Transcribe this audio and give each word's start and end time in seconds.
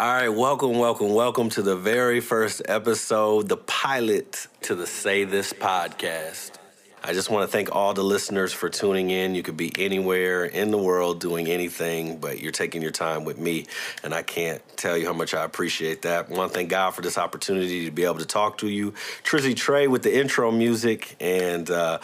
All 0.00 0.06
right, 0.06 0.30
welcome, 0.30 0.78
welcome, 0.78 1.12
welcome 1.12 1.50
to 1.50 1.60
the 1.60 1.76
very 1.76 2.20
first 2.20 2.62
episode, 2.64 3.50
the 3.50 3.58
pilot 3.58 4.46
to 4.62 4.74
the 4.74 4.86
Say 4.86 5.24
This 5.24 5.52
podcast. 5.52 6.52
I 7.04 7.12
just 7.12 7.28
want 7.28 7.46
to 7.46 7.52
thank 7.52 7.74
all 7.76 7.92
the 7.92 8.02
listeners 8.02 8.50
for 8.50 8.70
tuning 8.70 9.10
in. 9.10 9.34
You 9.34 9.42
could 9.42 9.58
be 9.58 9.70
anywhere 9.78 10.46
in 10.46 10.70
the 10.70 10.78
world 10.78 11.20
doing 11.20 11.48
anything, 11.48 12.16
but 12.16 12.40
you're 12.40 12.50
taking 12.50 12.80
your 12.80 12.92
time 12.92 13.26
with 13.26 13.38
me, 13.38 13.66
and 14.02 14.14
I 14.14 14.22
can't 14.22 14.62
tell 14.78 14.96
you 14.96 15.04
how 15.06 15.12
much 15.12 15.34
I 15.34 15.44
appreciate 15.44 16.00
that. 16.00 16.30
I 16.30 16.34
want 16.34 16.50
to 16.50 16.58
thank 16.58 16.70
God 16.70 16.92
for 16.92 17.02
this 17.02 17.18
opportunity 17.18 17.84
to 17.84 17.90
be 17.90 18.04
able 18.04 18.20
to 18.20 18.26
talk 18.26 18.56
to 18.58 18.68
you. 18.70 18.92
Trizzy 19.22 19.54
Trey 19.54 19.86
with 19.86 20.02
the 20.02 20.18
intro 20.18 20.50
music, 20.50 21.14
and 21.20 21.70
uh, 21.70 21.98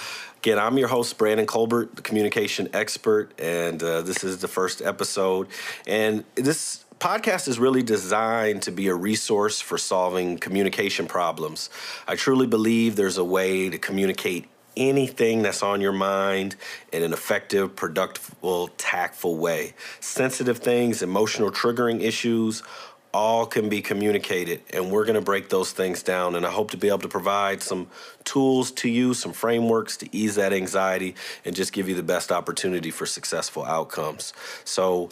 Again, 0.46 0.60
I'm 0.60 0.78
your 0.78 0.86
host, 0.86 1.18
Brandon 1.18 1.44
Colbert, 1.44 1.96
the 1.96 2.02
communication 2.02 2.68
expert, 2.72 3.32
and 3.40 3.82
uh, 3.82 4.02
this 4.02 4.22
is 4.22 4.38
the 4.38 4.46
first 4.46 4.80
episode. 4.80 5.48
And 5.88 6.22
this 6.36 6.84
podcast 6.98 7.48
is 7.48 7.58
really 7.58 7.82
designed 7.82 8.62
to 8.62 8.72
be 8.72 8.88
a 8.88 8.94
resource 8.94 9.60
for 9.60 9.78
solving 9.78 10.38
communication 10.38 11.06
problems. 11.06 11.70
I 12.08 12.16
truly 12.16 12.46
believe 12.46 12.96
there's 12.96 13.18
a 13.18 13.24
way 13.24 13.68
to 13.68 13.78
communicate 13.78 14.46
anything 14.76 15.42
that's 15.42 15.62
on 15.62 15.80
your 15.80 15.92
mind 15.92 16.56
in 16.92 17.02
an 17.02 17.12
effective, 17.12 17.74
productive, 17.74 18.34
tactful 18.76 19.36
way. 19.36 19.74
Sensitive 20.00 20.58
things, 20.58 21.02
emotional 21.02 21.50
triggering 21.50 22.02
issues, 22.02 22.62
all 23.16 23.46
can 23.46 23.70
be 23.70 23.80
communicated 23.80 24.60
and 24.74 24.90
we're 24.90 25.06
going 25.06 25.14
to 25.14 25.22
break 25.22 25.48
those 25.48 25.72
things 25.72 26.02
down. 26.02 26.34
And 26.34 26.44
i 26.44 26.50
hope 26.50 26.70
to 26.72 26.76
be 26.76 26.88
able 26.88 26.98
to 26.98 27.08
provide 27.08 27.62
some 27.62 27.88
tools 28.24 28.72
to 28.72 28.90
you 28.90 29.14
some 29.14 29.32
frameworks 29.32 29.96
to 29.96 30.08
ease 30.14 30.34
that 30.34 30.52
anxiety 30.52 31.14
and 31.44 31.56
just 31.56 31.72
give 31.72 31.88
you 31.88 31.94
the 31.94 32.02
best 32.02 32.30
opportunity 32.30 32.90
for 32.90 33.06
successful 33.06 33.64
outcomes. 33.64 34.34
So 34.64 35.08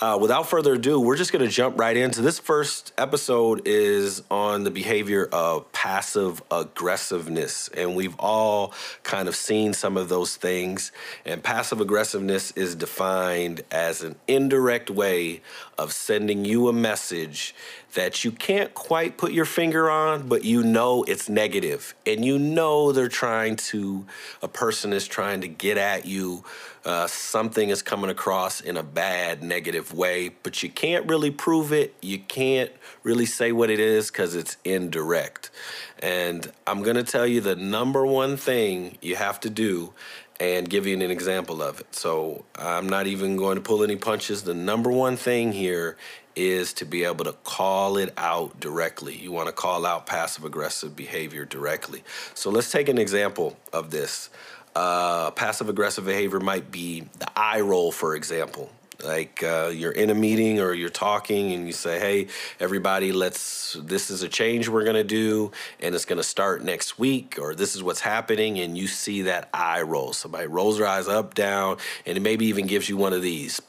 uh, 0.00 0.18
without 0.20 0.48
further 0.48 0.74
ado 0.74 1.00
we're 1.00 1.16
just 1.16 1.32
going 1.32 1.44
to 1.44 1.50
jump 1.50 1.76
right 1.80 1.96
into 1.96 2.22
this 2.22 2.38
first 2.38 2.92
episode 2.96 3.66
is 3.66 4.22
on 4.30 4.62
the 4.62 4.70
behavior 4.70 5.28
of 5.32 5.72
passive 5.72 6.40
aggressiveness. 6.52 7.68
And 7.76 7.96
we've 7.96 8.14
all 8.20 8.72
kind 9.02 9.26
of 9.28 9.34
seen 9.34 9.72
some 9.74 9.96
of 9.96 10.08
those 10.08 10.36
things. 10.36 10.92
And 11.24 11.42
passive 11.42 11.80
aggressiveness 11.80 12.52
is 12.52 12.76
defined 12.76 13.62
as 13.72 14.02
an 14.02 14.14
indirect 14.28 14.90
way 14.90 15.40
of 15.76 15.92
sending 15.92 16.44
you 16.44 16.68
a 16.68 16.72
message 16.72 17.47
that 17.94 18.24
you 18.24 18.30
can't 18.30 18.74
quite 18.74 19.16
put 19.16 19.32
your 19.32 19.44
finger 19.44 19.90
on, 19.90 20.28
but 20.28 20.44
you 20.44 20.62
know 20.62 21.04
it's 21.04 21.28
negative, 21.28 21.94
and 22.06 22.24
you 22.24 22.38
know 22.38 22.92
they're 22.92 23.08
trying 23.08 23.56
to, 23.56 24.06
a 24.42 24.48
person 24.48 24.92
is 24.92 25.06
trying 25.06 25.40
to 25.40 25.48
get 25.48 25.78
at 25.78 26.04
you. 26.04 26.44
Uh, 26.84 27.06
something 27.06 27.68
is 27.68 27.82
coming 27.82 28.08
across 28.08 28.60
in 28.60 28.76
a 28.76 28.82
bad, 28.82 29.42
negative 29.42 29.92
way, 29.92 30.30
but 30.42 30.62
you 30.62 30.70
can't 30.70 31.06
really 31.06 31.30
prove 31.30 31.72
it. 31.72 31.94
You 32.00 32.18
can't 32.18 32.70
really 33.02 33.26
say 33.26 33.52
what 33.52 33.68
it 33.68 33.80
is 33.80 34.10
because 34.10 34.34
it's 34.34 34.56
indirect. 34.64 35.50
And 35.98 36.50
I'm 36.66 36.82
going 36.82 36.96
to 36.96 37.04
tell 37.04 37.26
you 37.26 37.40
the 37.40 37.56
number 37.56 38.06
one 38.06 38.36
thing 38.36 38.96
you 39.02 39.16
have 39.16 39.40
to 39.40 39.50
do 39.50 39.92
and 40.40 40.68
give 40.68 40.86
you 40.86 40.94
an 40.94 41.02
example 41.02 41.62
of 41.62 41.80
it. 41.80 41.94
So 41.94 42.44
I'm 42.56 42.88
not 42.88 43.06
even 43.06 43.36
going 43.36 43.56
to 43.56 43.60
pull 43.60 43.82
any 43.82 43.96
punches. 43.96 44.42
The 44.42 44.54
number 44.54 44.90
one 44.90 45.16
thing 45.16 45.52
here 45.52 45.96
is 46.36 46.72
to 46.74 46.84
be 46.84 47.04
able 47.04 47.24
to 47.24 47.32
call 47.32 47.96
it 47.96 48.14
out 48.16 48.60
directly. 48.60 49.16
You 49.16 49.32
want 49.32 49.48
to 49.48 49.52
call 49.52 49.84
out 49.84 50.06
passive 50.06 50.44
aggressive 50.44 50.94
behavior 50.94 51.44
directly. 51.44 52.04
So 52.34 52.50
let's 52.50 52.70
take 52.70 52.88
an 52.88 52.98
example 52.98 53.56
of 53.72 53.90
this. 53.90 54.30
Uh, 54.76 55.32
passive 55.32 55.68
aggressive 55.68 56.04
behavior 56.04 56.38
might 56.38 56.70
be 56.70 57.00
the 57.18 57.28
eye 57.36 57.60
roll, 57.60 57.90
for 57.90 58.14
example. 58.14 58.70
Like 59.04 59.42
uh, 59.42 59.70
you're 59.72 59.92
in 59.92 60.10
a 60.10 60.14
meeting 60.14 60.60
or 60.60 60.74
you're 60.74 60.88
talking 60.88 61.52
and 61.52 61.66
you 61.66 61.72
say, 61.72 61.98
"Hey, 62.00 62.26
everybody, 62.58 63.12
let's. 63.12 63.76
This 63.80 64.10
is 64.10 64.22
a 64.22 64.28
change 64.28 64.68
we're 64.68 64.84
gonna 64.84 65.04
do, 65.04 65.52
and 65.80 65.94
it's 65.94 66.04
gonna 66.04 66.22
start 66.22 66.64
next 66.64 66.98
week, 66.98 67.36
or 67.40 67.54
this 67.54 67.76
is 67.76 67.82
what's 67.82 68.00
happening." 68.00 68.58
And 68.58 68.76
you 68.76 68.88
see 68.88 69.22
that 69.22 69.48
eye 69.54 69.82
roll. 69.82 70.12
Somebody 70.12 70.48
rolls 70.48 70.78
their 70.78 70.86
eyes 70.86 71.06
up, 71.06 71.34
down, 71.34 71.76
and 72.06 72.16
it 72.16 72.20
maybe 72.20 72.46
even 72.46 72.66
gives 72.66 72.88
you 72.88 72.96
one 72.96 73.12
of 73.12 73.22
these 73.22 73.60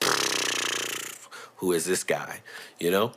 who 1.60 1.74
is 1.74 1.86
this 1.86 2.04
guy? 2.04 2.40
You 2.80 2.92
know? 2.92 3.12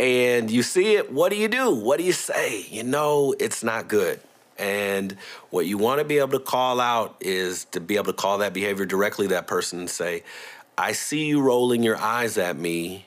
And 0.00 0.50
you 0.50 0.62
see 0.62 0.94
it, 0.94 1.12
what 1.12 1.30
do 1.30 1.36
you 1.36 1.48
do? 1.48 1.74
What 1.74 1.98
do 1.98 2.04
you 2.04 2.12
say? 2.12 2.64
You 2.68 2.82
know, 2.82 3.34
it's 3.38 3.62
not 3.62 3.88
good. 3.88 4.20
And 4.58 5.16
what 5.50 5.66
you 5.66 5.78
want 5.78 5.98
to 5.98 6.04
be 6.04 6.18
able 6.18 6.38
to 6.38 6.44
call 6.44 6.80
out 6.80 7.16
is 7.20 7.64
to 7.66 7.80
be 7.80 7.96
able 7.96 8.06
to 8.06 8.12
call 8.12 8.38
that 8.38 8.52
behavior 8.52 8.84
directly 8.84 9.26
to 9.26 9.34
that 9.34 9.46
person 9.46 9.80
and 9.80 9.90
say, 9.90 10.22
I 10.78 10.92
see 10.92 11.26
you 11.26 11.42
rolling 11.42 11.82
your 11.82 11.98
eyes 11.98 12.38
at 12.38 12.56
me. 12.56 13.06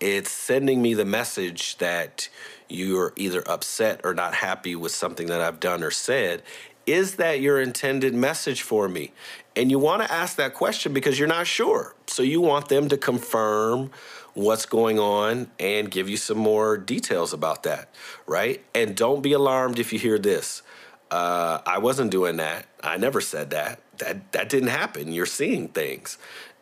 It's 0.00 0.30
sending 0.30 0.82
me 0.82 0.94
the 0.94 1.04
message 1.04 1.78
that 1.78 2.28
you're 2.68 3.12
either 3.16 3.42
upset 3.48 4.00
or 4.04 4.12
not 4.12 4.34
happy 4.34 4.76
with 4.76 4.92
something 4.92 5.28
that 5.28 5.40
I've 5.40 5.60
done 5.60 5.82
or 5.82 5.90
said. 5.90 6.42
Is 6.86 7.16
that 7.16 7.40
your 7.40 7.60
intended 7.60 8.14
message 8.14 8.62
for 8.62 8.88
me? 8.88 9.12
And 9.56 9.70
you 9.70 9.78
want 9.78 10.02
to 10.02 10.12
ask 10.12 10.36
that 10.36 10.54
question 10.54 10.92
because 10.92 11.18
you're 11.18 11.26
not 11.26 11.46
sure. 11.46 11.94
So 12.06 12.22
you 12.22 12.40
want 12.40 12.68
them 12.68 12.88
to 12.88 12.96
confirm 12.98 13.90
what's 14.34 14.66
going 14.66 14.98
on 14.98 15.50
and 15.58 15.90
give 15.90 16.10
you 16.10 16.18
some 16.18 16.36
more 16.36 16.76
details 16.76 17.32
about 17.32 17.62
that, 17.62 17.88
right? 18.26 18.62
And 18.74 18.94
don't 18.94 19.22
be 19.22 19.32
alarmed 19.32 19.78
if 19.78 19.92
you 19.92 19.98
hear 19.98 20.18
this. 20.18 20.62
Uh, 21.10 21.60
I 21.64 21.78
wasn't 21.78 22.10
doing 22.10 22.36
that. 22.36 22.66
I 22.82 22.98
never 22.98 23.20
said 23.20 23.50
that. 23.50 23.80
That 23.98 24.32
that 24.32 24.48
didn't 24.50 24.68
happen. 24.68 25.12
You're 25.12 25.24
seeing 25.24 25.68
things. 25.68 26.18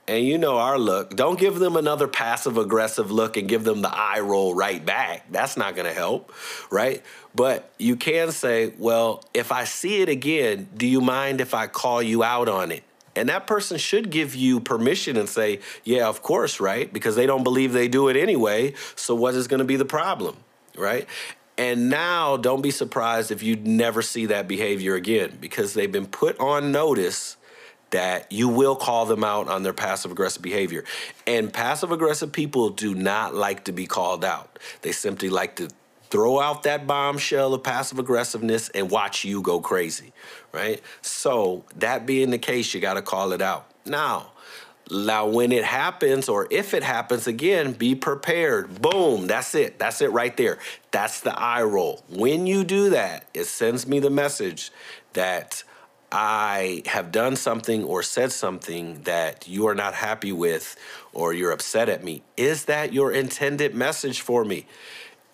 And 0.06 0.24
you 0.24 0.36
know 0.36 0.58
our 0.58 0.78
look. 0.78 1.16
Don't 1.16 1.38
give 1.38 1.58
them 1.58 1.76
another 1.76 2.06
passive 2.06 2.58
aggressive 2.58 3.10
look 3.10 3.38
and 3.38 3.48
give 3.48 3.64
them 3.64 3.80
the 3.80 3.88
eye 3.88 4.20
roll 4.20 4.54
right 4.54 4.84
back. 4.84 5.24
That's 5.30 5.56
not 5.56 5.74
going 5.74 5.86
to 5.86 5.94
help, 5.94 6.30
right? 6.70 7.02
But 7.34 7.70
you 7.78 7.96
can 7.96 8.30
say, 8.30 8.74
well, 8.78 9.24
if 9.32 9.50
I 9.50 9.64
see 9.64 10.02
it 10.02 10.10
again, 10.10 10.68
do 10.76 10.86
you 10.86 11.00
mind 11.00 11.40
if 11.40 11.54
I 11.54 11.68
call 11.68 12.02
you 12.02 12.22
out 12.22 12.48
on 12.48 12.70
it? 12.70 12.84
And 13.16 13.28
that 13.28 13.46
person 13.46 13.78
should 13.78 14.10
give 14.10 14.34
you 14.34 14.60
permission 14.60 15.16
and 15.16 15.28
say, 15.28 15.60
yeah, 15.84 16.08
of 16.08 16.22
course, 16.22 16.60
right? 16.60 16.92
Because 16.92 17.16
they 17.16 17.26
don't 17.26 17.44
believe 17.44 17.72
they 17.72 17.88
do 17.88 18.08
it 18.08 18.16
anyway. 18.16 18.74
So 18.96 19.14
what 19.14 19.34
is 19.34 19.46
going 19.48 19.58
to 19.58 19.64
be 19.64 19.76
the 19.76 19.84
problem, 19.84 20.36
right? 20.76 21.06
And 21.56 21.88
now 21.88 22.36
don't 22.36 22.62
be 22.62 22.72
surprised 22.72 23.30
if 23.30 23.42
you 23.42 23.56
never 23.56 24.02
see 24.02 24.26
that 24.26 24.48
behavior 24.48 24.96
again 24.96 25.38
because 25.40 25.74
they've 25.74 25.90
been 25.90 26.06
put 26.06 26.38
on 26.40 26.72
notice 26.72 27.36
that 27.94 28.32
you 28.32 28.48
will 28.48 28.74
call 28.74 29.06
them 29.06 29.22
out 29.22 29.46
on 29.46 29.62
their 29.62 29.72
passive 29.72 30.10
aggressive 30.10 30.42
behavior. 30.42 30.82
And 31.28 31.52
passive 31.52 31.92
aggressive 31.92 32.32
people 32.32 32.70
do 32.70 32.92
not 32.92 33.36
like 33.36 33.66
to 33.66 33.72
be 33.72 33.86
called 33.86 34.24
out. 34.24 34.58
They 34.82 34.90
simply 34.90 35.28
like 35.30 35.54
to 35.56 35.68
throw 36.10 36.40
out 36.40 36.64
that 36.64 36.88
bombshell 36.88 37.54
of 37.54 37.62
passive 37.62 38.00
aggressiveness 38.00 38.68
and 38.70 38.90
watch 38.90 39.24
you 39.24 39.42
go 39.42 39.60
crazy, 39.60 40.12
right? 40.50 40.82
So, 41.02 41.66
that 41.76 42.04
being 42.04 42.30
the 42.30 42.38
case, 42.38 42.74
you 42.74 42.80
got 42.80 42.94
to 42.94 43.02
call 43.02 43.30
it 43.30 43.40
out. 43.40 43.70
Now, 43.86 44.32
now, 44.90 45.26
when 45.28 45.52
it 45.52 45.64
happens, 45.64 46.28
or 46.28 46.48
if 46.50 46.74
it 46.74 46.82
happens 46.82 47.28
again, 47.28 47.74
be 47.74 47.94
prepared. 47.94 48.82
Boom, 48.82 49.28
that's 49.28 49.54
it. 49.54 49.78
That's 49.78 50.00
it 50.00 50.10
right 50.10 50.36
there. 50.36 50.58
That's 50.90 51.20
the 51.20 51.38
eye 51.38 51.62
roll. 51.62 52.02
When 52.08 52.48
you 52.48 52.64
do 52.64 52.90
that, 52.90 53.28
it 53.32 53.44
sends 53.44 53.86
me 53.86 54.00
the 54.00 54.10
message 54.10 54.72
that 55.12 55.62
I 56.16 56.84
have 56.86 57.10
done 57.10 57.34
something 57.34 57.82
or 57.82 58.04
said 58.04 58.30
something 58.30 59.02
that 59.02 59.48
you 59.48 59.66
are 59.66 59.74
not 59.74 59.94
happy 59.94 60.30
with 60.30 60.76
or 61.12 61.32
you're 61.32 61.50
upset 61.50 61.88
at 61.88 62.04
me. 62.04 62.22
Is 62.36 62.66
that 62.66 62.92
your 62.92 63.10
intended 63.10 63.74
message 63.74 64.20
for 64.20 64.44
me? 64.44 64.66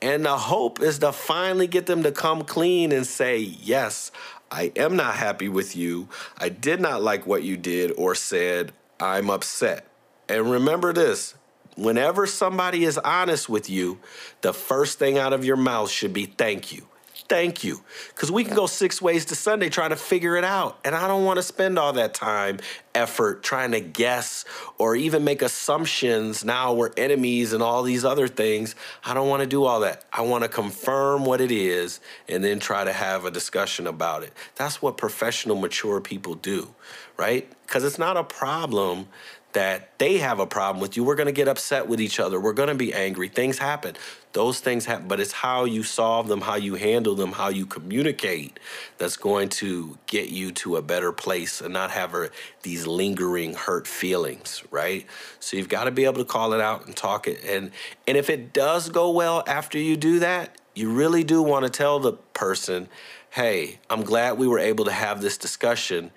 And 0.01 0.25
the 0.25 0.39
hope 0.39 0.81
is 0.81 1.01
to 1.01 1.13
finally 1.13 1.67
get 1.67 1.85
them 1.85 2.03
to 2.05 2.11
come 2.11 2.45
clean 2.45 2.93
and 2.93 3.07
say, 3.07 3.37
Yes, 3.37 4.11
I 4.51 4.73
am 4.75 4.97
not 4.97 5.17
happy 5.17 5.51
with 5.51 5.77
you. 5.77 6.09
I 6.39 6.49
did 6.49 6.81
not 6.81 7.03
like 7.03 7.27
what 7.27 7.43
you 7.43 7.59
did 7.59 7.93
or 7.99 8.15
said. 8.15 8.73
I'm 8.99 9.29
upset. 9.29 9.87
And 10.31 10.51
remember 10.51 10.95
this 10.95 11.35
whenever 11.77 12.27
somebody 12.27 12.85
is 12.85 12.97
honest 12.97 13.51
with 13.51 13.69
you, 13.69 13.99
the 14.41 14.55
first 14.55 14.99
thing 14.99 15.19
out 15.19 15.35
of 15.35 15.45
your 15.45 15.57
mouth 15.57 15.91
should 15.91 16.15
be 16.15 16.25
thank 16.25 16.73
you 16.73 16.87
thank 17.31 17.63
you. 17.63 17.81
Because 18.09 18.31
we 18.31 18.43
can 18.43 18.57
go 18.57 18.67
six 18.67 19.01
ways 19.01 19.27
to 19.27 19.37
Sunday 19.37 19.69
trying 19.71 19.91
to 19.91 19.97
figure 19.97 20.37
it 20.37 20.43
out. 20.43 20.79
And 20.85 20.97
I 20.97 21.07
don't 21.07 21.25
want 21.25 21.37
to 21.37 21.45
spend 21.45 21.79
all 21.79 21.93
that 21.93 22.13
time, 22.13 22.59
effort 22.93 23.45
trying 23.45 23.71
to 23.71 23.81
guess 23.81 24.45
or 24.79 24.97
even 24.97 25.23
make 25.23 25.41
assumptions. 25.41 26.45
Now 26.45 26.75
we're 26.75 26.91
enemies 26.97 27.53
and 27.53 27.63
all 27.63 27.85
these 27.85 28.05
other 28.05 28.27
things. 28.27 28.75
I 29.05 29.15
don't 29.15 29.29
want 29.29 29.43
to 29.43 29.47
do 29.47 29.65
all 29.65 29.81
that. 29.81 30.05
I 30.13 30.23
want 30.23 30.43
to 30.43 30.49
confirm 30.49 31.25
what 31.25 31.41
it 31.41 31.53
is 31.53 32.01
and 32.29 32.43
then 32.43 32.59
try 32.59 32.83
to 32.83 32.93
have 32.93 33.25
a 33.25 33.31
discussion 33.31 33.87
about 33.87 34.25
it. 34.25 34.33
That's 34.57 34.83
what 34.83 34.97
professional, 34.97 35.57
mature 35.57 36.01
people 36.01 36.35
do, 36.35 36.75
right? 37.17 37.49
Because 37.65 37.85
it's 37.85 37.99
not 37.99 38.17
a 38.17 38.25
problem 38.25 39.07
that 39.53 39.99
they 39.99 40.19
have 40.19 40.39
a 40.39 40.47
problem 40.47 40.81
with 40.81 40.97
you. 40.97 41.05
We're 41.05 41.17
going 41.17 41.27
to 41.27 41.33
get 41.33 41.49
upset 41.49 41.89
with 41.89 42.01
each 42.01 42.21
other. 42.21 42.41
We're 42.41 42.53
going 42.53 42.69
to 42.69 42.75
be 42.75 42.95
angry. 42.95 43.29
Things 43.29 43.59
happen. 43.59 43.97
Those 44.33 44.61
things 44.61 44.85
happen, 44.85 45.09
but 45.09 45.19
it's 45.19 45.33
how 45.33 45.65
you 45.65 45.83
solve 45.83 46.29
them, 46.29 46.41
how 46.41 46.55
you 46.55 46.77
handle 46.77 47.17
them, 47.17 47.33
how 47.33 47.49
you 47.49 47.67
communicate 47.67 48.61
that's 48.97 49.17
going 49.17 49.49
to 49.49 49.99
get 50.07 50.29
you 50.29 50.53
to 50.53 50.77
a 50.77 50.83
better 50.83 51.11
place 51.11 51.61
and 51.61 51.73
not 51.73 51.91
have 51.91 52.15
these 52.63 52.87
lingering 52.87 53.55
hurt 53.55 53.89
feelings, 53.89 54.63
right? 54.71 55.05
So 55.41 55.57
you've 55.57 55.69
got 55.69 55.85
to 55.85 55.91
be 55.91 56.05
able 56.05 56.19
to 56.19 56.25
call 56.25 56.53
it 56.53 56.61
out 56.61 56.87
and 56.87 56.97
talk 56.97 57.27
it. 57.27 57.45
And 57.45 57.73
and 58.07 58.17
if 58.17 58.31
it 58.31 58.53
does 58.53 58.89
go 58.89 59.11
well 59.11 59.43
after 59.49 59.79
you 59.79 59.97
do 59.97 60.21
that, 60.21 60.57
you 60.75 60.93
really 60.93 61.25
do 61.25 61.43
want 61.43 61.65
to 61.65 61.71
tell 61.71 61.99
the 61.99 62.13
person, 62.13 62.89
"Hey, 63.31 63.81
I'm 63.89 64.03
glad 64.03 64.39
we 64.39 64.47
were 64.47 64.61
able 64.61 64.85
to 64.85 64.93
have 64.93 65.23
this 65.23 65.37
discussion. 65.37 66.13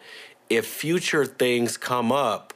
If 0.49 0.67
future 0.67 1.25
things 1.25 1.77
come 1.77 2.11
up, 2.11 2.53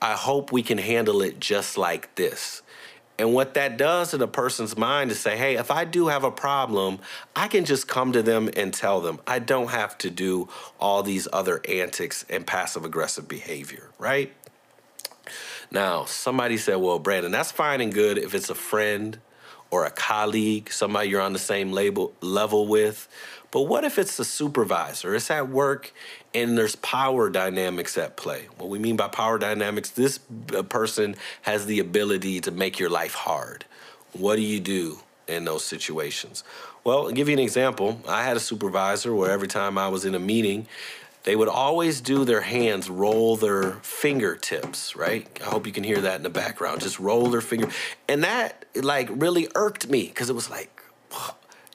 I 0.00 0.14
hope 0.14 0.52
we 0.52 0.62
can 0.62 0.78
handle 0.78 1.22
it 1.22 1.40
just 1.40 1.76
like 1.78 2.14
this." 2.14 2.62
And 3.18 3.32
what 3.32 3.54
that 3.54 3.78
does 3.78 4.12
in 4.12 4.20
a 4.20 4.26
person's 4.26 4.76
mind 4.76 5.10
is 5.10 5.18
say, 5.18 5.36
hey, 5.38 5.56
if 5.56 5.70
I 5.70 5.84
do 5.84 6.08
have 6.08 6.22
a 6.22 6.30
problem, 6.30 6.98
I 7.34 7.48
can 7.48 7.64
just 7.64 7.88
come 7.88 8.12
to 8.12 8.22
them 8.22 8.50
and 8.56 8.74
tell 8.74 9.00
them. 9.00 9.20
I 9.26 9.38
don't 9.38 9.70
have 9.70 9.96
to 9.98 10.10
do 10.10 10.48
all 10.78 11.02
these 11.02 11.26
other 11.32 11.62
antics 11.66 12.26
and 12.28 12.46
passive 12.46 12.84
aggressive 12.84 13.26
behavior, 13.26 13.88
right? 13.98 14.34
Now, 15.70 16.04
somebody 16.04 16.58
said, 16.58 16.76
well, 16.76 16.98
Brandon, 16.98 17.32
that's 17.32 17.50
fine 17.50 17.80
and 17.80 17.92
good 17.92 18.18
if 18.18 18.34
it's 18.34 18.50
a 18.50 18.54
friend 18.54 19.18
or 19.70 19.84
a 19.84 19.90
colleague, 19.90 20.70
somebody 20.70 21.08
you're 21.08 21.20
on 21.20 21.32
the 21.32 21.38
same 21.38 21.72
label, 21.72 22.12
level 22.20 22.66
with. 22.66 23.08
But 23.50 23.62
what 23.62 23.84
if 23.84 23.98
it's 23.98 24.16
the 24.16 24.24
supervisor? 24.24 25.14
It's 25.14 25.30
at 25.30 25.48
work 25.48 25.92
and 26.34 26.58
there's 26.58 26.76
power 26.76 27.30
dynamics 27.30 27.96
at 27.96 28.16
play. 28.16 28.48
What 28.58 28.68
we 28.68 28.78
mean 28.78 28.96
by 28.96 29.08
power 29.08 29.38
dynamics, 29.38 29.90
this 29.90 30.18
person 30.68 31.16
has 31.42 31.66
the 31.66 31.78
ability 31.78 32.40
to 32.42 32.50
make 32.50 32.78
your 32.78 32.90
life 32.90 33.14
hard. 33.14 33.64
What 34.12 34.36
do 34.36 34.42
you 34.42 34.60
do 34.60 34.98
in 35.26 35.44
those 35.44 35.64
situations? 35.64 36.44
Well, 36.84 37.06
I'll 37.06 37.12
give 37.12 37.28
you 37.28 37.34
an 37.34 37.40
example. 37.40 38.00
I 38.06 38.22
had 38.22 38.36
a 38.36 38.40
supervisor 38.40 39.14
where 39.14 39.30
every 39.30 39.48
time 39.48 39.78
I 39.78 39.88
was 39.88 40.04
in 40.04 40.14
a 40.14 40.20
meeting, 40.20 40.68
they 41.26 41.34
would 41.34 41.48
always 41.48 42.00
do 42.00 42.24
their 42.24 42.40
hands 42.40 42.88
roll 42.88 43.36
their 43.36 43.72
fingertips, 43.82 44.94
right? 44.94 45.28
I 45.44 45.50
hope 45.50 45.66
you 45.66 45.72
can 45.72 45.82
hear 45.82 46.00
that 46.02 46.14
in 46.14 46.22
the 46.22 46.30
background. 46.30 46.80
Just 46.80 47.00
roll 47.00 47.26
their 47.26 47.40
finger. 47.40 47.68
And 48.08 48.22
that 48.22 48.64
like 48.76 49.08
really 49.10 49.48
irked 49.56 49.90
me 49.90 50.06
because 50.06 50.30
it 50.30 50.34
was 50.34 50.48
like, 50.48 50.80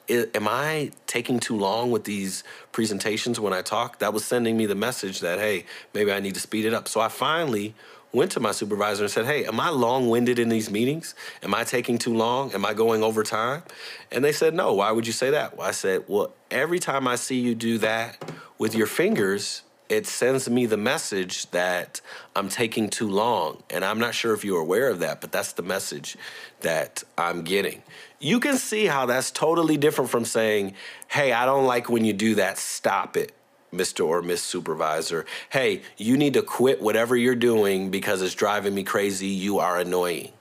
am 0.08 0.48
I 0.48 0.90
taking 1.06 1.38
too 1.38 1.56
long 1.56 1.90
with 1.90 2.04
these 2.04 2.44
presentations 2.72 3.38
when 3.38 3.52
I 3.52 3.60
talk? 3.60 3.98
That 3.98 4.14
was 4.14 4.24
sending 4.24 4.56
me 4.56 4.64
the 4.64 4.74
message 4.74 5.20
that, 5.20 5.38
hey, 5.38 5.66
maybe 5.92 6.10
I 6.10 6.20
need 6.20 6.32
to 6.34 6.40
speed 6.40 6.64
it 6.64 6.72
up. 6.72 6.88
So 6.88 7.02
I 7.02 7.08
finally 7.08 7.74
went 8.12 8.30
to 8.32 8.40
my 8.40 8.52
supervisor 8.52 9.04
and 9.04 9.10
said, 9.10 9.26
Hey, 9.26 9.44
am 9.44 9.58
I 9.58 9.70
long 9.70 10.08
winded 10.08 10.38
in 10.38 10.48
these 10.48 10.70
meetings? 10.70 11.14
Am 11.42 11.54
I 11.54 11.64
taking 11.64 11.98
too 11.98 12.14
long? 12.14 12.52
Am 12.52 12.64
I 12.64 12.74
going 12.74 13.02
over 13.02 13.22
time? 13.22 13.62
And 14.10 14.24
they 14.24 14.32
said, 14.32 14.54
No. 14.54 14.74
Why 14.74 14.90
would 14.92 15.06
you 15.06 15.12
say 15.12 15.30
that? 15.30 15.56
Well, 15.56 15.66
I 15.66 15.72
said, 15.72 16.04
Well, 16.06 16.32
every 16.50 16.78
time 16.78 17.08
I 17.08 17.16
see 17.16 17.40
you 17.40 17.54
do 17.54 17.78
that 17.78 18.30
with 18.58 18.74
your 18.74 18.86
fingers, 18.86 19.62
it 19.88 20.06
sends 20.06 20.48
me 20.48 20.64
the 20.66 20.76
message 20.76 21.50
that 21.50 22.00
I'm 22.34 22.48
taking 22.48 22.88
too 22.88 23.10
long. 23.10 23.62
And 23.68 23.84
I'm 23.84 23.98
not 23.98 24.14
sure 24.14 24.32
if 24.32 24.44
you're 24.44 24.60
aware 24.60 24.88
of 24.88 25.00
that, 25.00 25.20
but 25.20 25.32
that's 25.32 25.52
the 25.52 25.62
message 25.62 26.16
that 26.60 27.02
I'm 27.18 27.42
getting. 27.42 27.82
You 28.18 28.40
can 28.40 28.56
see 28.56 28.86
how 28.86 29.04
that's 29.06 29.30
totally 29.30 29.76
different 29.76 30.10
from 30.10 30.24
saying, 30.24 30.74
Hey, 31.08 31.32
I 31.32 31.44
don't 31.46 31.66
like 31.66 31.88
when 31.88 32.04
you 32.04 32.12
do 32.12 32.36
that, 32.36 32.58
stop 32.58 33.16
it. 33.16 33.32
Mr. 33.72 34.06
or 34.06 34.22
Miss 34.22 34.42
Supervisor, 34.42 35.24
hey, 35.50 35.82
you 35.96 36.16
need 36.16 36.34
to 36.34 36.42
quit 36.42 36.80
whatever 36.82 37.16
you're 37.16 37.34
doing 37.34 37.90
because 37.90 38.22
it's 38.22 38.34
driving 38.34 38.74
me 38.74 38.82
crazy. 38.82 39.28
You 39.28 39.58
are 39.60 39.78
annoying, 39.78 40.32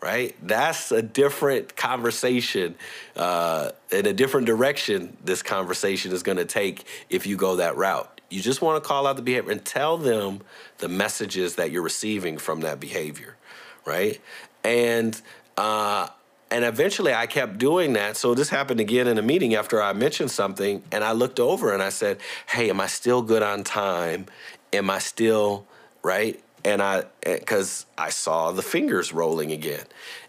right? 0.00 0.34
That's 0.42 0.90
a 0.90 1.00
different 1.00 1.76
conversation, 1.76 2.74
uh, 3.16 3.70
in 3.90 4.06
a 4.06 4.12
different 4.12 4.46
direction 4.46 5.16
this 5.24 5.42
conversation 5.42 6.12
is 6.12 6.22
going 6.22 6.38
to 6.38 6.44
take 6.44 6.84
if 7.08 7.26
you 7.26 7.36
go 7.36 7.56
that 7.56 7.76
route. 7.76 8.20
You 8.30 8.40
just 8.40 8.62
want 8.62 8.82
to 8.82 8.86
call 8.86 9.06
out 9.06 9.16
the 9.16 9.22
behavior 9.22 9.52
and 9.52 9.64
tell 9.64 9.96
them 9.98 10.40
the 10.78 10.88
messages 10.88 11.56
that 11.56 11.70
you're 11.70 11.82
receiving 11.82 12.38
from 12.38 12.62
that 12.62 12.80
behavior, 12.80 13.36
right? 13.84 14.20
And 14.64 15.20
uh, 15.56 16.08
and 16.52 16.66
eventually 16.66 17.14
I 17.14 17.26
kept 17.26 17.56
doing 17.56 17.94
that. 17.94 18.18
So 18.18 18.34
this 18.34 18.50
happened 18.50 18.78
again 18.78 19.06
in 19.06 19.16
a 19.16 19.22
meeting 19.22 19.54
after 19.54 19.82
I 19.82 19.94
mentioned 19.94 20.30
something. 20.30 20.82
And 20.92 21.02
I 21.02 21.12
looked 21.12 21.40
over 21.40 21.72
and 21.72 21.82
I 21.82 21.88
said, 21.88 22.18
Hey, 22.46 22.68
am 22.68 22.78
I 22.78 22.88
still 22.88 23.22
good 23.22 23.42
on 23.42 23.64
time? 23.64 24.26
Am 24.70 24.90
I 24.90 24.98
still 24.98 25.66
right? 26.02 26.38
And 26.62 26.82
I, 26.82 27.04
because 27.24 27.86
eh, 27.96 28.02
I 28.04 28.10
saw 28.10 28.52
the 28.52 28.60
fingers 28.60 29.14
rolling 29.14 29.50
again. 29.50 29.84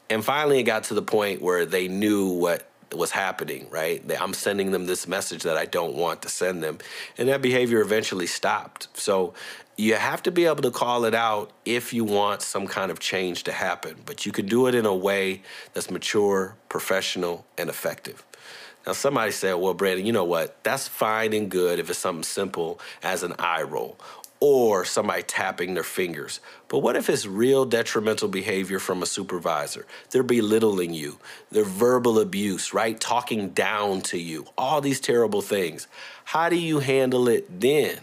And 0.10 0.24
finally 0.24 0.60
it 0.60 0.64
got 0.64 0.86
to 0.86 0.94
the 0.94 1.02
point 1.02 1.42
where 1.42 1.66
they 1.66 1.90
knew 1.90 2.30
what 2.30 2.70
was 2.94 3.12
happening, 3.12 3.68
right? 3.70 4.02
I'm 4.20 4.34
sending 4.34 4.72
them 4.72 4.86
this 4.86 5.08
message 5.08 5.44
that 5.44 5.58
I 5.58 5.66
don't 5.66 5.96
want 5.96 6.22
to 6.22 6.30
send 6.30 6.64
them. 6.64 6.78
And 7.18 7.28
that 7.28 7.42
behavior 7.42 7.82
eventually 7.82 8.28
stopped. 8.28 8.88
So 8.98 9.34
you 9.76 9.96
have 9.96 10.22
to 10.24 10.32
be 10.32 10.46
able 10.46 10.62
to 10.62 10.72
call 10.72 11.06
it 11.06 11.16
out 11.16 11.52
if 11.66 11.94
you 11.94 12.04
want 12.04 12.42
some 12.42 12.68
kind 12.68 12.92
of 12.92 13.00
change 13.00 13.44
to 13.44 13.52
happen, 13.52 13.96
but 14.06 14.26
you 14.26 14.32
can 14.32 14.46
do 14.46 14.68
it 14.68 14.76
in 14.76 14.86
a 14.86 14.96
way 14.96 15.42
that's 15.74 15.90
mature, 15.90 16.56
professional, 16.70 17.46
and 17.58 17.70
effective. 17.70 18.24
Now, 18.86 18.94
somebody 18.94 19.32
said, 19.32 19.54
well, 19.54 19.74
Brandon, 19.74 20.06
you 20.06 20.12
know 20.12 20.26
what? 20.26 20.62
That's 20.64 20.88
fine 20.88 21.34
and 21.34 21.50
good 21.50 21.80
if 21.80 21.90
it's 21.90 22.00
something 22.00 22.24
simple 22.24 22.80
as 23.02 23.24
an 23.24 23.34
eye 23.40 23.64
roll 23.64 23.98
or 24.42 24.84
somebody 24.84 25.24
tapping 25.24 25.74
their 25.74 25.84
fingers. 25.84 26.42
But 26.68 26.80
what 26.80 26.98
if 26.98 27.10
it's 27.10 27.26
real 27.26 27.64
detrimental 27.64 28.28
behavior 28.28 28.78
from 28.78 29.02
a 29.02 29.06
supervisor? 29.06 29.86
They're 30.10 30.22
belittling 30.22 30.94
you, 30.94 31.18
they're 31.50 31.64
verbal 31.64 32.20
abuse, 32.20 32.74
right? 32.74 33.00
Talking 33.00 33.52
down 33.52 34.02
to 34.02 34.20
you, 34.20 34.46
all 34.58 34.82
these 34.82 35.00
terrible 35.00 35.42
things. 35.42 35.88
How 36.26 36.50
do 36.50 36.58
you 36.58 36.80
handle 36.80 37.30
it 37.30 37.62
then? 37.62 38.00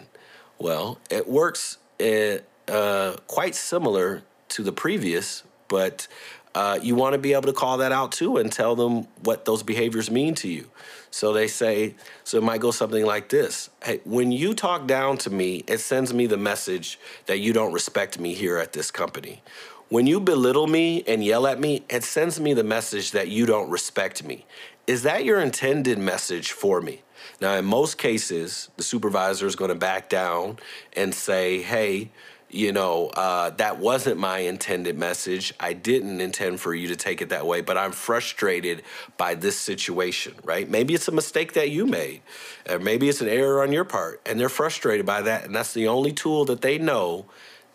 Well, 0.61 0.99
it 1.09 1.27
works 1.27 1.79
uh, 2.01 2.39
uh, 2.69 3.17
quite 3.27 3.55
similar 3.55 4.23
to 4.51 4.62
the 4.62 4.73
previous, 4.73 5.43
but 5.69 6.07
uh, 6.55 6.79
you 6.83 6.95
want 6.95 7.15
to 7.15 7.19
be 7.19 7.33
able 7.33 7.45
to 7.45 7.55
call 7.55 7.79
that 7.79 7.93
out 7.93 8.12
too 8.12 8.37
and 8.37 8.53
tell 8.53 8.77
them 8.77 9.05
what 9.23 9.47
those 9.47 9.62
behaviors 9.62 10.11
mean 10.11 10.34
to 10.34 10.49
you. 10.49 10.67
So 11.11 11.32
they 11.32 11.49
say, 11.49 11.94
so 12.25 12.37
it 12.37 12.44
might 12.44 12.61
go 12.61 12.70
something 12.73 13.05
like 13.06 13.31
this 13.31 13.70
Hey, 13.82 14.01
when 14.05 14.32
you 14.32 14.53
talk 14.53 14.87
down 14.87 15.17
to 15.19 15.31
me, 15.31 15.65
it 15.67 15.79
sends 15.79 16.13
me 16.13 16.27
the 16.27 16.37
message 16.37 16.99
that 17.25 17.41
you 17.41 17.55
don't 17.55 17.73
respect 17.73 18.20
me 18.20 18.34
here 18.34 18.58
at 18.58 18.75
this 18.75 18.91
company. 18.91 19.43
When 19.89 20.06
you 20.06 20.20
belittle 20.20 20.67
me 20.67 21.03
and 21.08 21.25
yell 21.25 21.46
at 21.46 21.58
me, 21.58 21.84
it 21.89 22.05
sends 22.05 22.39
me 22.39 22.53
the 22.55 22.63
message 22.63 23.13
that 23.13 23.29
you 23.29 23.46
don't 23.46 23.70
respect 23.70 24.23
me. 24.23 24.44
Is 24.91 25.05
that 25.05 25.25
your 25.25 25.39
intended 25.39 26.01
message 26.01 26.51
for 26.51 26.81
me? 26.81 27.03
Now, 27.41 27.55
in 27.55 27.65
most 27.65 27.97
cases, 27.97 28.70
the 28.77 28.82
supervisor 28.82 29.47
is 29.47 29.55
going 29.55 29.69
to 29.69 29.77
back 29.77 30.09
down 30.09 30.59
and 30.94 31.15
say, 31.15 31.63
hey, 31.63 32.11
you 32.51 32.73
know, 32.73 33.06
uh, 33.11 33.51
that 33.51 33.79
wasn't 33.79 34.19
my 34.19 34.41
intended 34.41 34.99
message. 34.99 35.55
I 35.61 35.75
didn't 35.75 36.20
intend 36.20 36.59
for 36.59 36.75
you 36.75 36.89
to 36.89 36.97
take 36.97 37.23
it 37.23 37.29
that 37.29 37.47
way, 37.47 37.61
but 37.61 37.79
I'm 37.79 37.93
frustrated 37.93 38.82
by 39.17 39.37
this 39.37 39.56
situation, 39.56 40.35
right? 40.43 40.69
Maybe 40.69 40.94
it's 40.94 41.06
a 41.06 41.13
mistake 41.13 41.53
that 41.53 41.70
you 41.70 41.87
made, 41.87 42.23
or 42.69 42.81
maybe 42.81 43.09
it's 43.09 43.20
an 43.20 43.29
error 43.29 43.63
on 43.63 43.70
your 43.70 43.85
part, 43.85 44.20
and 44.27 44.41
they're 44.41 44.49
frustrated 44.49 45.06
by 45.06 45.23
that. 45.23 45.44
And 45.44 45.55
that's 45.55 45.73
the 45.73 45.87
only 45.87 46.11
tool 46.11 46.44
that 46.47 46.63
they 46.63 46.79
know 46.79 47.27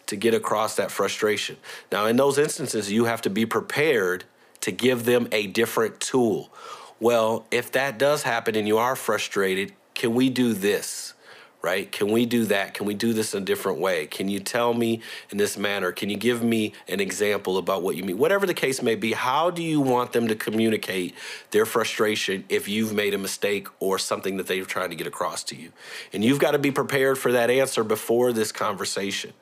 to 0.08 0.18
get 0.18 0.34
across 0.34 0.76
that 0.76 0.92
frustration. 0.92 1.56
Now, 1.94 2.08
in 2.08 2.18
those 2.18 2.38
instances, 2.38 2.92
you 2.92 3.06
have 3.06 3.22
to 3.22 3.30
be 3.30 3.46
prepared 3.46 4.26
to 4.60 4.74
give 4.74 5.06
them 5.06 5.30
a 5.32 5.48
different 5.48 6.02
tool 6.02 6.50
well, 7.06 7.46
if 7.52 7.72
that 7.74 8.00
does 8.00 8.24
happen 8.24 8.56
and 8.56 8.68
you 8.68 8.80
are 8.80 8.96
frustrated, 8.96 9.74
can 9.94 10.16
we 10.16 10.28
do 10.28 10.54
this? 10.54 11.14
Right? 11.62 11.92
Can 11.92 12.12
we 12.12 12.26
do 12.26 12.46
that? 12.46 12.74
Can 12.74 12.88
we 12.88 12.96
do 12.96 13.14
this 13.14 13.36
in 13.36 13.44
a 13.44 13.46
different 13.46 13.78
way? 13.78 14.08
Can 14.08 14.28
you 14.28 14.40
tell 14.40 14.74
me 14.74 15.02
in 15.30 15.38
this 15.38 15.56
manner? 15.56 15.92
Can 15.92 16.10
you 16.10 16.18
give 16.18 16.42
me 16.42 16.74
an 16.88 17.00
example 17.00 17.60
about 17.60 17.84
what 17.84 17.96
you 17.96 18.04
mean? 18.04 18.18
Whatever 18.18 18.48
the 18.48 18.56
case 18.56 18.82
may 18.82 18.96
be, 18.96 19.14
how 19.14 19.52
do 19.52 19.62
you 19.62 19.82
want 19.82 20.14
them 20.14 20.28
to 20.30 20.36
communicate 20.36 21.14
their 21.52 21.68
frustration 21.68 22.44
if 22.50 22.68
you've 22.68 22.94
made 22.94 23.14
a 23.14 23.20
mistake 23.20 23.68
or 23.80 24.00
something 24.00 24.38
that 24.38 24.48
they're 24.48 24.66
trying 24.66 24.90
to 24.90 24.96
get 24.96 25.06
across 25.06 25.44
to 25.44 25.56
you? 25.56 25.72
And 26.12 26.24
you've 26.24 26.40
got 26.40 26.52
to 26.52 26.60
be 26.60 26.72
prepared 26.72 27.20
for 27.20 27.32
that 27.34 27.52
answer 27.52 27.84
before 27.84 28.34
this 28.34 28.52
conversation. 28.52 29.34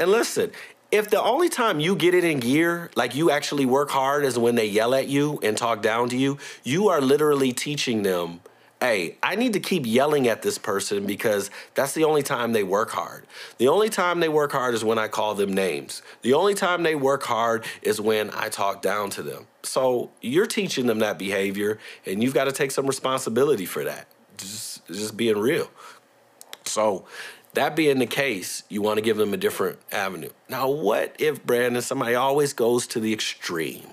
And 0.00 0.10
listen, 0.10 0.50
if 0.96 1.10
the 1.10 1.22
only 1.22 1.48
time 1.48 1.78
you 1.78 1.94
get 1.94 2.14
it 2.14 2.24
in 2.24 2.40
gear, 2.40 2.90
like 2.96 3.14
you 3.14 3.30
actually 3.30 3.66
work 3.66 3.90
hard, 3.90 4.24
is 4.24 4.38
when 4.38 4.54
they 4.54 4.66
yell 4.66 4.94
at 4.94 5.08
you 5.08 5.38
and 5.42 5.56
talk 5.56 5.82
down 5.82 6.08
to 6.08 6.16
you, 6.16 6.38
you 6.64 6.88
are 6.88 7.00
literally 7.00 7.52
teaching 7.52 8.02
them, 8.02 8.40
hey, 8.80 9.18
I 9.22 9.36
need 9.36 9.52
to 9.52 9.60
keep 9.60 9.84
yelling 9.86 10.26
at 10.26 10.42
this 10.42 10.56
person 10.56 11.06
because 11.06 11.50
that's 11.74 11.92
the 11.92 12.04
only 12.04 12.22
time 12.22 12.52
they 12.52 12.62
work 12.62 12.90
hard. 12.90 13.26
The 13.58 13.68
only 13.68 13.90
time 13.90 14.20
they 14.20 14.28
work 14.28 14.52
hard 14.52 14.74
is 14.74 14.84
when 14.84 14.98
I 14.98 15.08
call 15.08 15.34
them 15.34 15.52
names. 15.52 16.02
The 16.22 16.32
only 16.32 16.54
time 16.54 16.82
they 16.82 16.94
work 16.94 17.22
hard 17.22 17.64
is 17.82 18.00
when 18.00 18.30
I 18.34 18.48
talk 18.48 18.80
down 18.80 19.10
to 19.10 19.22
them. 19.22 19.46
So 19.62 20.10
you're 20.22 20.46
teaching 20.46 20.86
them 20.86 21.00
that 21.00 21.18
behavior, 21.18 21.78
and 22.06 22.22
you've 22.22 22.34
got 22.34 22.44
to 22.44 22.52
take 22.52 22.70
some 22.70 22.86
responsibility 22.86 23.66
for 23.66 23.84
that. 23.84 24.06
Just, 24.38 24.86
just 24.86 25.16
being 25.16 25.36
real. 25.38 25.70
So 26.64 27.06
that 27.56 27.76
being 27.76 27.98
the 27.98 28.06
case, 28.06 28.62
you 28.68 28.80
want 28.80 28.98
to 28.98 29.02
give 29.02 29.16
them 29.16 29.34
a 29.34 29.36
different 29.36 29.78
avenue. 29.90 30.30
Now, 30.48 30.70
what 30.70 31.16
if, 31.18 31.44
Brandon, 31.44 31.82
somebody 31.82 32.14
always 32.14 32.52
goes 32.52 32.86
to 32.88 33.00
the 33.00 33.12
extreme? 33.12 33.88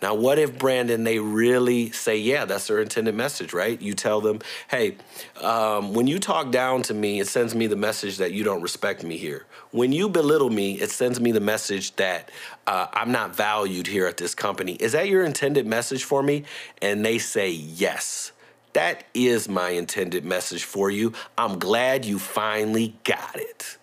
Now, 0.00 0.14
what 0.14 0.38
if, 0.38 0.58
Brandon, 0.58 1.04
they 1.04 1.20
really 1.20 1.92
say, 1.92 2.16
yeah, 2.16 2.44
that's 2.44 2.66
their 2.66 2.80
intended 2.80 3.14
message, 3.14 3.52
right? 3.52 3.80
You 3.80 3.94
tell 3.94 4.20
them, 4.20 4.40
hey, 4.68 4.96
um, 5.40 5.94
when 5.94 6.08
you 6.08 6.18
talk 6.18 6.50
down 6.50 6.82
to 6.82 6.94
me, 6.94 7.20
it 7.20 7.28
sends 7.28 7.54
me 7.54 7.68
the 7.68 7.76
message 7.76 8.18
that 8.18 8.32
you 8.32 8.42
don't 8.42 8.62
respect 8.62 9.04
me 9.04 9.16
here. 9.16 9.46
When 9.70 9.92
you 9.92 10.08
belittle 10.08 10.50
me, 10.50 10.74
it 10.80 10.90
sends 10.90 11.20
me 11.20 11.30
the 11.30 11.40
message 11.40 11.94
that 11.96 12.30
uh, 12.66 12.88
I'm 12.92 13.12
not 13.12 13.36
valued 13.36 13.86
here 13.86 14.06
at 14.06 14.16
this 14.16 14.34
company. 14.34 14.74
Is 14.74 14.92
that 14.92 15.08
your 15.08 15.24
intended 15.24 15.66
message 15.66 16.02
for 16.02 16.22
me? 16.22 16.44
And 16.82 17.04
they 17.04 17.18
say, 17.18 17.50
yes. 17.50 18.32
That 18.72 19.04
is 19.12 19.48
my 19.48 19.70
intended 19.70 20.24
message 20.24 20.64
for 20.64 20.90
you. 20.90 21.12
I'm 21.36 21.58
glad 21.58 22.04
you 22.04 22.18
finally 22.18 22.96
got 23.04 23.36
it. 23.36 23.76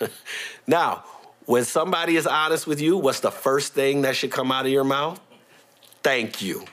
now, 0.66 1.04
when 1.46 1.64
somebody 1.64 2.16
is 2.16 2.26
honest 2.26 2.66
with 2.66 2.80
you, 2.80 2.96
what's 2.96 3.20
the 3.20 3.30
first 3.30 3.72
thing 3.74 4.02
that 4.02 4.16
should 4.16 4.32
come 4.32 4.50
out 4.50 4.66
of 4.66 4.72
your 4.72 4.84
mouth? 4.84 5.20
Thank 6.02 6.42
you. 6.42 6.64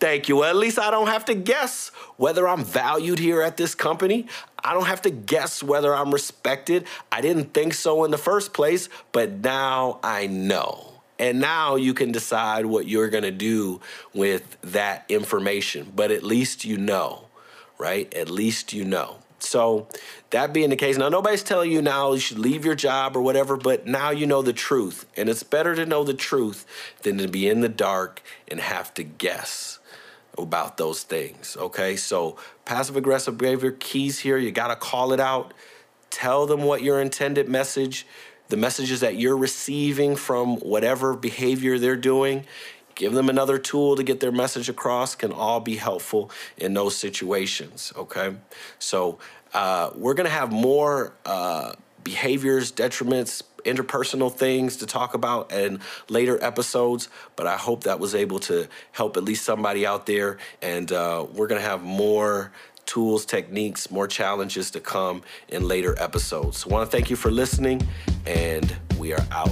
Thank 0.00 0.28
you. 0.28 0.36
Well, 0.36 0.50
at 0.50 0.56
least 0.56 0.78
I 0.78 0.90
don't 0.90 1.06
have 1.06 1.24
to 1.26 1.34
guess 1.34 1.88
whether 2.16 2.46
I'm 2.46 2.64
valued 2.64 3.18
here 3.18 3.40
at 3.40 3.56
this 3.56 3.74
company. 3.74 4.26
I 4.62 4.74
don't 4.74 4.86
have 4.86 5.02
to 5.02 5.10
guess 5.10 5.62
whether 5.62 5.94
I'm 5.94 6.12
respected. 6.12 6.86
I 7.10 7.20
didn't 7.20 7.54
think 7.54 7.74
so 7.74 8.04
in 8.04 8.10
the 8.10 8.18
first 8.18 8.52
place, 8.52 8.88
but 9.12 9.30
now 9.30 10.00
I 10.02 10.26
know. 10.26 10.93
And 11.18 11.40
now 11.40 11.76
you 11.76 11.94
can 11.94 12.12
decide 12.12 12.66
what 12.66 12.88
you're 12.88 13.08
going 13.08 13.24
to 13.24 13.30
do 13.30 13.80
with 14.12 14.56
that 14.62 15.04
information. 15.08 15.92
But 15.94 16.10
at 16.10 16.22
least 16.22 16.64
you 16.64 16.76
know, 16.76 17.26
right? 17.78 18.12
At 18.14 18.30
least 18.30 18.72
you 18.72 18.84
know. 18.84 19.18
So, 19.38 19.88
that 20.30 20.52
being 20.52 20.70
the 20.70 20.76
case, 20.76 20.96
now 20.96 21.10
nobody's 21.10 21.42
telling 21.42 21.70
you 21.70 21.82
now 21.82 22.14
you 22.14 22.18
should 22.20 22.38
leave 22.38 22.64
your 22.64 22.74
job 22.74 23.14
or 23.16 23.20
whatever, 23.20 23.56
but 23.56 23.86
now 23.86 24.10
you 24.10 24.26
know 24.26 24.42
the 24.42 24.54
truth. 24.54 25.06
And 25.16 25.28
it's 25.28 25.42
better 25.42 25.74
to 25.74 25.84
know 25.84 26.02
the 26.02 26.14
truth 26.14 26.66
than 27.02 27.18
to 27.18 27.28
be 27.28 27.48
in 27.48 27.60
the 27.60 27.68
dark 27.68 28.22
and 28.48 28.58
have 28.58 28.94
to 28.94 29.04
guess 29.04 29.78
about 30.36 30.76
those 30.76 31.02
things. 31.02 31.56
Okay, 31.58 31.94
so 31.96 32.36
passive 32.64 32.96
aggressive 32.96 33.38
behavior 33.38 33.72
keys 33.72 34.20
here, 34.20 34.38
you 34.38 34.50
got 34.50 34.68
to 34.68 34.76
call 34.76 35.12
it 35.12 35.20
out. 35.20 35.54
Tell 36.10 36.46
them 36.46 36.62
what 36.62 36.82
your 36.82 37.00
intended 37.00 37.48
message 37.48 38.06
the 38.48 38.56
messages 38.56 39.00
that 39.00 39.16
you're 39.16 39.36
receiving 39.36 40.16
from 40.16 40.56
whatever 40.56 41.14
behavior 41.14 41.78
they're 41.78 41.96
doing, 41.96 42.44
give 42.94 43.12
them 43.12 43.28
another 43.28 43.58
tool 43.58 43.96
to 43.96 44.02
get 44.02 44.20
their 44.20 44.32
message 44.32 44.68
across 44.68 45.14
can 45.14 45.32
all 45.32 45.60
be 45.60 45.76
helpful 45.76 46.30
in 46.56 46.74
those 46.74 46.96
situations. 46.96 47.92
Okay. 47.96 48.34
So 48.78 49.18
uh, 49.52 49.90
we're 49.94 50.14
going 50.14 50.26
to 50.26 50.32
have 50.32 50.52
more 50.52 51.14
uh, 51.24 51.72
behaviors, 52.02 52.70
detriments, 52.70 53.42
interpersonal 53.64 54.32
things 54.32 54.76
to 54.76 54.86
talk 54.86 55.14
about 55.14 55.50
in 55.52 55.80
later 56.08 56.42
episodes, 56.42 57.08
but 57.34 57.46
I 57.46 57.56
hope 57.56 57.84
that 57.84 57.98
was 57.98 58.14
able 58.14 58.38
to 58.40 58.68
help 58.92 59.16
at 59.16 59.24
least 59.24 59.44
somebody 59.44 59.86
out 59.86 60.06
there. 60.06 60.38
And 60.60 60.92
uh, 60.92 61.26
we're 61.32 61.46
going 61.46 61.60
to 61.60 61.66
have 61.66 61.82
more 61.82 62.52
tools, 62.94 63.26
techniques, 63.26 63.90
more 63.90 64.06
challenges 64.06 64.70
to 64.70 64.78
come 64.78 65.20
in 65.48 65.66
later 65.66 65.96
episodes. 65.98 66.58
So 66.58 66.70
I 66.70 66.72
want 66.74 66.88
to 66.88 66.96
thank 66.96 67.10
you 67.10 67.16
for 67.16 67.28
listening, 67.28 67.82
and 68.24 68.72
we 69.00 69.12
are 69.12 69.26
out. 69.32 69.50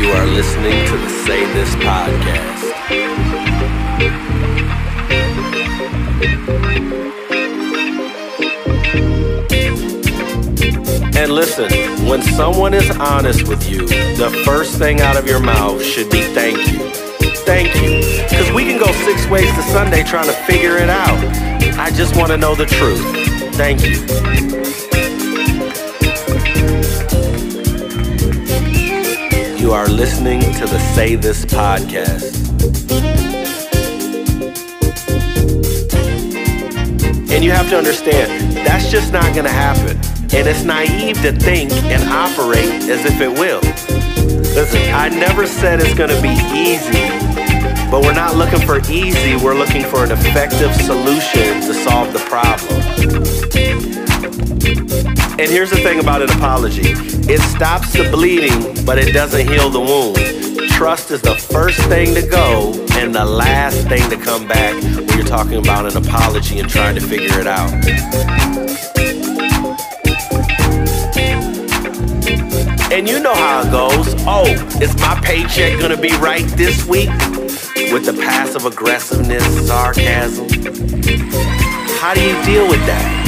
You 0.00 0.08
are 0.10 0.26
listening 0.26 0.86
to 0.88 0.96
the 0.96 1.08
Say 1.26 1.44
This 1.52 1.72
podcast. 1.76 3.01
Listen, 11.32 11.70
when 12.06 12.20
someone 12.20 12.74
is 12.74 12.90
honest 12.90 13.48
with 13.48 13.66
you, 13.66 13.86
the 13.86 14.42
first 14.44 14.76
thing 14.76 15.00
out 15.00 15.16
of 15.16 15.26
your 15.26 15.40
mouth 15.40 15.82
should 15.82 16.10
be 16.10 16.20
thank 16.20 16.58
you. 16.70 16.90
Thank 17.46 17.74
you. 17.76 18.02
Because 18.28 18.52
we 18.52 18.64
can 18.64 18.78
go 18.78 18.92
six 19.06 19.26
ways 19.28 19.50
to 19.54 19.62
Sunday 19.62 20.04
trying 20.04 20.26
to 20.26 20.34
figure 20.44 20.76
it 20.76 20.90
out. 20.90 21.18
I 21.78 21.90
just 21.90 22.16
want 22.16 22.32
to 22.32 22.36
know 22.36 22.54
the 22.54 22.66
truth. 22.66 23.00
Thank 23.56 23.80
you. 23.82 23.96
You 29.56 29.72
are 29.72 29.88
listening 29.88 30.40
to 30.40 30.66
the 30.66 30.78
Say 30.94 31.14
This 31.14 31.46
podcast. 31.46 32.42
And 37.32 37.42
you 37.42 37.52
have 37.52 37.70
to 37.70 37.78
understand, 37.78 38.54
that's 38.54 38.90
just 38.90 39.14
not 39.14 39.32
going 39.32 39.46
to 39.46 39.50
happen. 39.50 40.11
And 40.34 40.48
it's 40.48 40.64
naive 40.64 41.20
to 41.22 41.32
think 41.32 41.72
and 41.72 42.02
operate 42.08 42.88
as 42.88 43.04
if 43.04 43.20
it 43.20 43.28
will. 43.28 43.60
Listen, 44.54 44.80
I 44.94 45.08
never 45.08 45.46
said 45.46 45.80
it's 45.80 45.94
going 45.94 46.10
to 46.10 46.20
be 46.22 46.34
easy, 46.52 47.08
but 47.90 48.02
we're 48.02 48.14
not 48.14 48.36
looking 48.36 48.60
for 48.66 48.78
easy. 48.90 49.36
We're 49.36 49.54
looking 49.54 49.84
for 49.84 50.04
an 50.04 50.10
effective 50.10 50.74
solution 50.74 51.60
to 51.62 51.74
solve 51.74 52.12
the 52.12 52.20
problem. 52.20 52.82
And 55.38 55.50
here's 55.50 55.70
the 55.70 55.76
thing 55.76 56.00
about 56.00 56.22
an 56.22 56.30
apology 56.30 56.92
it 57.30 57.40
stops 57.40 57.92
the 57.92 58.08
bleeding, 58.10 58.84
but 58.84 58.98
it 58.98 59.12
doesn't 59.12 59.48
heal 59.48 59.70
the 59.70 59.80
wound. 59.80 60.70
Trust 60.70 61.10
is 61.10 61.22
the 61.22 61.34
first 61.34 61.80
thing 61.88 62.14
to 62.14 62.26
go 62.26 62.72
and 62.92 63.14
the 63.14 63.24
last 63.24 63.88
thing 63.88 64.08
to 64.10 64.16
come 64.16 64.46
back 64.46 64.74
when 64.82 65.08
you're 65.08 65.26
talking 65.26 65.56
about 65.56 65.90
an 65.90 65.96
apology 65.96 66.58
and 66.58 66.68
trying 66.68 66.94
to 66.94 67.00
figure 67.00 67.40
it 67.40 67.46
out. 67.46 68.91
And 72.92 73.08
you 73.08 73.20
know 73.20 73.32
how 73.32 73.62
it 73.62 73.70
goes. 73.70 74.14
Oh, 74.26 74.44
is 74.82 74.94
my 75.00 75.18
paycheck 75.24 75.80
gonna 75.80 75.96
be 75.96 76.12
right 76.16 76.44
this 76.58 76.86
week? 76.86 77.08
With 77.90 78.04
the 78.04 78.12
passive 78.12 78.66
aggressiveness, 78.66 79.66
sarcasm. 79.66 80.46
How 82.00 82.12
do 82.12 82.20
you 82.20 82.44
deal 82.44 82.68
with 82.68 82.84
that? 82.84 83.22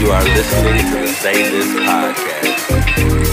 You 0.00 0.10
are 0.12 0.24
listening 0.24 0.92
to 0.92 1.00
the 1.00 1.08
Say 1.08 1.42
This 1.50 1.66
podcast. 1.86 3.27